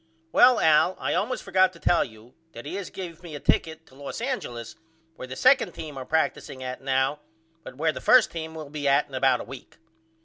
Well 0.31 0.59
Al 0.59 0.97
I 0.99 1.13
allmost 1.13 1.43
forgot 1.43 1.71
to 1.73 1.79
tell 1.79 2.03
you 2.03 2.33
that 2.53 2.65
he 2.65 2.73
has 2.73 2.89
gave 2.89 3.21
me 3.21 3.35
a 3.35 3.39
ticket 3.39 3.85
to 3.85 3.93
Los 3.93 4.19
Angeles 4.19 4.75
where 5.15 5.27
the 5.27 5.35
2d 5.35 5.75
team 5.75 5.95
are 5.95 6.05
practicing 6.05 6.63
at 6.63 6.81
now 6.81 7.19
but 7.63 7.77
where 7.77 7.91
the 7.91 7.99
1st 7.99 8.31
team 8.31 8.55
will 8.55 8.71
be 8.71 8.87
at 8.87 9.07
in 9.07 9.13
about 9.13 9.41
a 9.41 9.43
week. 9.43 9.77